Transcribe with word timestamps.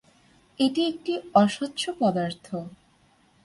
এটি 0.59 0.81
একটি 0.85 1.13
অস্বচ্ছ 1.33 1.81
পদার্থ। 1.99 2.47